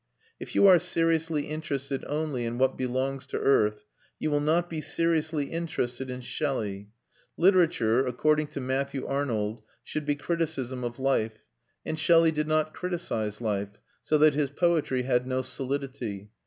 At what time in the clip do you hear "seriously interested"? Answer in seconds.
0.79-2.03, 4.81-6.09